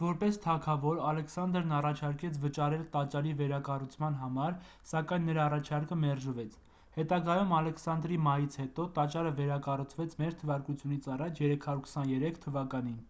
որպես 0.00 0.38
թագավոր 0.46 0.98
ալեքսանդրն 1.10 1.70
առաջարկեց 1.76 2.34
վճարել 2.42 2.82
տաճարի 2.96 3.32
վերակառուցման 3.38 4.18
համար 4.24 4.58
սակայն 4.92 5.24
նրա 5.30 5.44
առաջարկը 5.50 5.98
մերժվեց 6.04 6.58
հետագայում 7.00 7.56
ալեքսանդրի 7.62 8.20
մահից 8.28 8.60
հետո 8.66 8.88
տաճարը 9.02 9.32
վերակառուցվեց 9.42 10.20
մ.թ.ա. 10.24 10.60
323 11.44 12.42
թվականին 12.48 13.00